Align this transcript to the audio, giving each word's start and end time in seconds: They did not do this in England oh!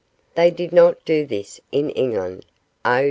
They 0.33 0.49
did 0.49 0.73
not 0.73 1.05
do 1.05 1.27
this 1.27 1.61
in 1.71 1.91
England 1.91 2.47
oh! 2.83 2.99